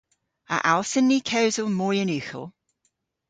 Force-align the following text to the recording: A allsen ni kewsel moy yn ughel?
A 0.55 0.57
allsen 0.73 1.05
ni 1.07 1.19
kewsel 1.29 1.69
moy 1.77 1.97
yn 2.03 2.13
ughel? 2.17 2.45